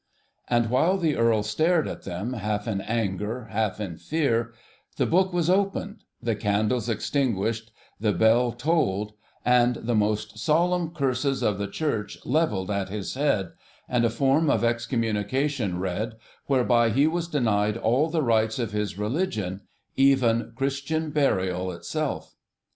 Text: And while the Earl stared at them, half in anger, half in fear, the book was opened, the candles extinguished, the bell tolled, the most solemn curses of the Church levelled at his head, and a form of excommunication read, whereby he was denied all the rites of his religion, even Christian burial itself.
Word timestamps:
And 0.47 0.71
while 0.71 0.97
the 0.97 1.15
Earl 1.15 1.43
stared 1.43 1.87
at 1.87 2.05
them, 2.05 2.33
half 2.33 2.67
in 2.67 2.81
anger, 2.81 3.45
half 3.51 3.79
in 3.79 3.97
fear, 3.97 4.51
the 4.97 5.05
book 5.05 5.31
was 5.31 5.47
opened, 5.47 6.05
the 6.19 6.35
candles 6.35 6.89
extinguished, 6.89 7.71
the 7.99 8.11
bell 8.11 8.51
tolled, 8.51 9.13
the 9.45 9.95
most 9.95 10.39
solemn 10.39 10.89
curses 10.89 11.43
of 11.43 11.59
the 11.59 11.67
Church 11.67 12.17
levelled 12.25 12.71
at 12.71 12.89
his 12.89 13.13
head, 13.13 13.51
and 13.87 14.03
a 14.03 14.09
form 14.09 14.49
of 14.49 14.63
excommunication 14.63 15.77
read, 15.77 16.13
whereby 16.47 16.89
he 16.89 17.05
was 17.05 17.27
denied 17.27 17.77
all 17.77 18.09
the 18.09 18.23
rites 18.23 18.57
of 18.57 18.71
his 18.71 18.97
religion, 18.97 19.61
even 19.95 20.51
Christian 20.55 21.11
burial 21.11 21.71
itself. 21.71 22.35